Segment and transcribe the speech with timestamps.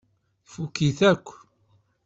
[0.45, 1.27] Tfukk-it akk.